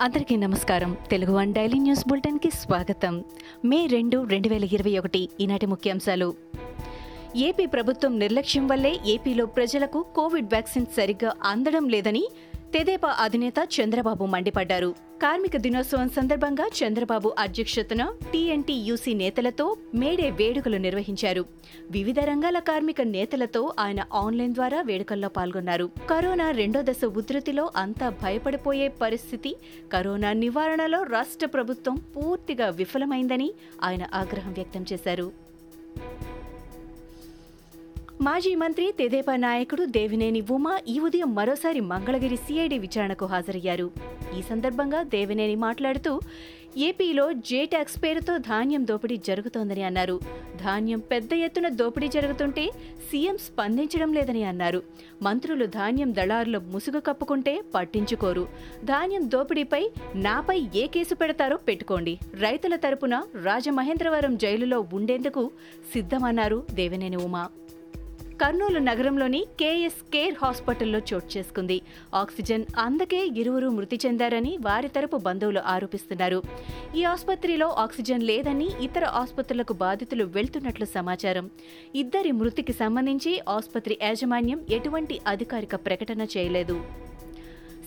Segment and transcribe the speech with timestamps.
[0.00, 0.96] అందరికీ నమస్కారం.
[1.10, 3.24] Telugu one daily news బులెటిన్కి స్వాగతం.
[3.64, 6.34] మే రెండు రెండు వేల ఇరవై ఒకటి ఈనాటి ముఖ్యాంశాలు.
[7.36, 12.28] ఏపీ ప్రభుత్వం నిర్లక్ష్యం వల్లే ఏపీలో ప్రజలకు కోవిడ్ వ్యాక్సిన్ సరిగ్గా అందడం లేదని
[12.74, 15.07] తెదేపా అధినేత చంద్రబాబు మండిపడ్డారు.
[15.22, 21.44] కార్మిక దినోత్సవం సందర్భంగా చంద్రబాబు అధ్యక్షతన టీఎన్టీయూసీ నేతలతో మేడే వేడుకలు నిర్వహించారు.
[21.90, 25.90] వివిధ రంగాల కార్మిక నేతలతో ఆయన ఆన్లైన్ ద్వారా వేడుకల్లో పాల్గొన్నారు.
[26.10, 29.56] కరోనా రెండో దశ ఉధృతిలో అంతా భయపడిపోయే పరిస్థితి
[29.92, 35.47] కరోనా నివారణలో రాష్ట్ర ప్రభుత్వం పూర్తిగా విఫలమైందని ఆయన ఆగ్రహం వ్యక్తం చేశారు.
[38.28, 43.90] మాజీ మంత్రి తెదేపా నాయకుడు దేవినేని ఉమా ఈ ఉదయం మరోసారి మంగళగిరి సిఐడి విచారణకు హాజరయ్యారు.
[44.38, 46.20] ఈ సందర్భంగా దేవినేని మాట్లాడుతూ
[46.76, 50.20] ఏపీలో జే ట్యాక్స్ పేరుతో ధాన్యం దోపిడీ జరుగుతోందని అన్నారు.
[50.64, 52.66] ధాన్యం పెద్ద ఎత్తున దోపిడీ జరుగుతుంటే
[53.10, 54.82] సీఎం స్పందించడం లేదని అన్నారు.
[55.22, 58.48] మంత్రులు ధాన్యం దళారులు ముసుగు కప్పుకుంటే పట్టించుకోరు.
[58.84, 62.18] ధాన్యం దోపిడీపై నాపై ఏ కేసు పెడతారో పెట్టుకోండి.
[62.34, 65.50] రైతుల తరపున రాజమహేంద్రవరం జైలులో ఉండేందుకు
[65.94, 67.48] సిద్ధమన్నారు దేవినేని ఉమా.
[68.40, 71.76] కర్నూలు నగరంలోని కేఎస్ కేర్ హాస్పిటల్లో చోటు చేసుకుంది.
[72.20, 76.38] ఆక్సిజన్ అందకే ఇరువురు మృతి చెందారని వారి తరపు బంధువులు ఆరోపిస్తున్నారు.
[76.98, 81.48] ఈ ఆసుపత్రిలో ఆక్సిజన్ లేదని ఇతర ఆసుపత్రులకు బాధితులు వెళ్తున్నట్లు సమాచారం.
[82.04, 86.78] ఇద్దరి మృతికి సంబంధించి ఆసుపత్రి యాజమాన్యం ఎటువంటి అధికారిక ప్రకటన చేయలేదు.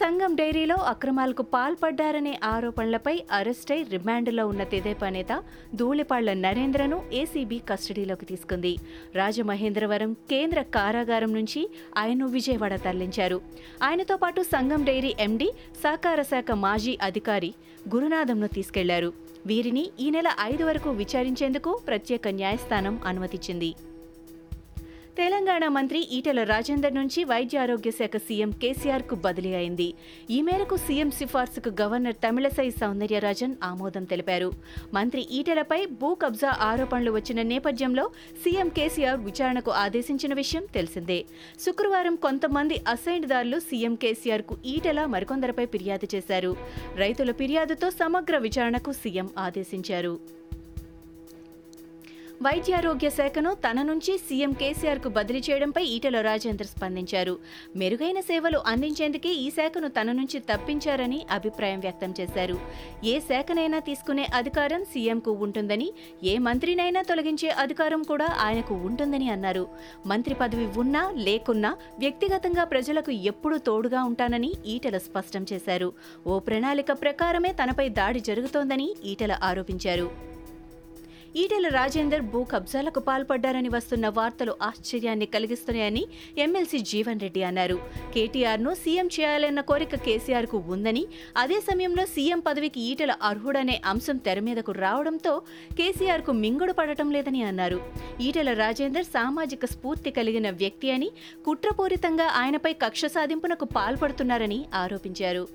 [0.00, 5.42] సంఘం డైరీలో అక్రమాలకు పాల్పడ్డారనే ఆరోపణలపై అరెస్టై రిమాండ్లో ఉన్న తెదేపా నేత
[5.74, 8.72] ధూళిపాళ్ళ నరేంద్రను ఏసీబీ కస్టడీలోకి తీసుకుంది.
[9.14, 11.62] రాజమహేంద్రవరం కేంద్ర కారాగారం నుంచి
[11.98, 13.40] ఆయన్ను విజయవాడ తరలించారు.
[13.82, 15.50] ఆయనతో పాటు సంఘం డైరీ ఎండీ
[15.84, 17.54] సహకార శాఖ మాజీ అధికారి
[17.94, 19.12] గురునాథంను తీసుకెళ్ళారు.
[19.46, 23.74] వీరిని ఈ నెల ఐదు వరకు విచారించేందుకు ప్రత్యేక న్యాయస్థానం అనుమతిచ్చింది.
[25.18, 29.86] తెలంగాణ మంత్రి ఈటెల రాజేందర్ నుంచి వైద్య ఆరోగ్య శాఖ సీఎం కేసీఆర్కు బదిలీ అయింది.
[30.36, 34.50] ఈ మేరకు సీఎం సిఫార్సుకు గవర్నర్ తమిళసై సౌందర్యరాజన్ ఆమోదం తెలిపారు.
[34.94, 38.04] మంత్రి ఈటెలపై భూ కబ్జా ఆరోపణలు వచ్చిన నేపథ్యంలో
[38.44, 41.20] సీఎం కేసీఆర్ విచారణకు ఆదేశించిన విషయం తెలిసిందే.
[41.66, 46.56] శుక్రవారం కొంతమంది అసైన్దారులు సీఎం కేసీఆర్కు ఈటెల మరికొందరిపై ఫిర్యాదు చేశారు.
[47.04, 50.16] రైతుల ఫిర్యాదుతో సమగ్ర విచారణకు సీఎం ఆదేశించారు.
[52.44, 57.38] వైద్యారోగ్య శాఖను తన నుంచి సీఎం కేసీఆర్కు బదిలీ చేయడంపై ఈటెల రాజేందర్ స్పందించారు.
[57.76, 62.56] మెరుగైన సేవలు అందించేందుకే ఈ శాఖను తన నుంచి తప్పించారని అభిప్రాయం వ్యక్తం చేశారు.
[63.04, 65.88] ఏ శాఖనైనా తీసుకునే అధికారం సీఎంకు ఉంటుందని
[66.24, 69.66] ఏ మంత్రినైనా తొలగించే అధికారం కూడా ఆయనకు ఉంటుందని అన్నారు.
[70.06, 75.92] మంత్రి పదవి ఉన్నా లేకున్నా వ్యక్తిగతంగా ప్రజలకు ఎప్పుడూ తోడుగా ఉంటానని ఈటెల స్పష్టం చేశారు.
[76.26, 80.35] ఓ ప్రణాళిక ప్రకారమే తనపై దాడి జరుగుతోందని ఈటెల ఆరోపించారు.
[81.40, 86.02] ఈటెల రాజేందర్ భూ కబ్జాలకు పాల్పడ్డారని వస్తున్న వార్తలు ఆశ్చర్యాన్ని కలిగిస్తున్నాయని
[86.44, 87.76] ఎమ్మెల్సీ జీవన్ రెడ్డి అన్నారు.
[88.14, 91.02] కేటీఆర్ను సీఎం చేయాలన్న కోరిక కేసీఆర్కు ఉందని
[91.42, 95.34] అదే సమయంలో సీఎం పదవికి ఈటెల అర్హుడనే అంశం తెర మీదకు రావడంతో
[95.80, 97.80] కేసీఆర్కు మింగుడు పడటం లేదని అన్నారు.
[98.28, 101.10] ఈటెల రాజేందర్ సామాజిక స్ఫూర్తి కలిగిన వ్యక్తి అని
[101.48, 105.46] కుట్రపూరితంగా ఆయనపై కక్ష సాధింపునకు పాల్పడుతున్నారని ఆరోపించారు.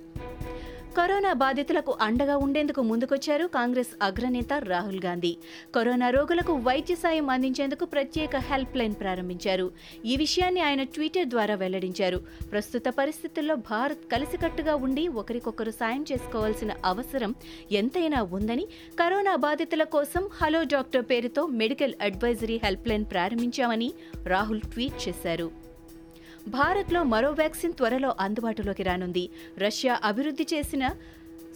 [0.97, 5.37] కరోనా బాధితులకు అండగా ఉండేందుకు ముందుకొచ్చారు కాంగ్రెస్ అగ్రనేత రాహుల్ గాంధీ.
[5.75, 9.71] కరోనా రోగులకు వైద్య సాయం అందించేందుకు ప్రత్యేక హెల్ప్ లైన్ ప్రారంభించారు.
[10.05, 12.17] ఈ విషయాన్ని ఆయన ట్విట్టర్ ద్వారా వెల్లడించారు.
[12.51, 17.35] ప్రస్తుత పరిస్థితుల్లో భారత్ కలిసికట్టుగా ఉండి ఒకరికొకరు సాయం చేసుకోవాల్సిన అవసరం
[17.71, 18.67] ఎంతైనా ఉందని
[18.99, 23.93] కరోనా బాధితుల కోసం హలో డాక్టర్ పేరుతో మెడికల్ అడ్వైజరీ హెల్ప్ లైన్ ప్రారంభించామని
[24.25, 25.60] రాహుల్ ట్వీట్ చేశారు.
[26.47, 29.29] భారత్లో మరో వ్యాక్సిన్ త్వరలో అందుబాటులోకి రానుంది.
[29.57, 30.89] రష్యా అభివృద్ధి చేసిన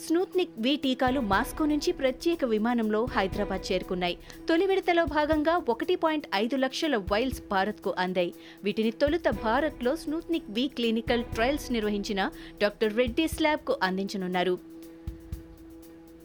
[0.07, 4.17] స్నూత్నిక్ వి టీకాలు మాస్కో నుంచి ప్రత్యేక విమానంలో హైదరాబాద్ చేరుకున్నాయి.
[4.49, 8.33] తొలి విడతలో భాగంగా ఒకటి పాయింట్ ఐదు లక్షల వైల్స్ భారత్కు అందాయి.
[8.63, 12.29] వీటిని తొలుత భారత్లో స్నూత్నిక్ వి క్లినికల్ ట్రయల్స్ నిర్వహించిన
[12.61, 14.57] డాక్టర్ రెడ్డి స్లాబ్కు అందించనున్నారు.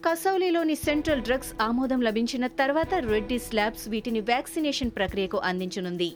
[0.05, 6.15] కసౌలీలోని సెంట్రల్ డ్రగ్స్ ఆమోదం లభించిన తర్వాత రెడ్డి స్లాబ్స్ వీటిని వ్యాక్సినేషన్ ప్రక్రియకు అందించనుంది.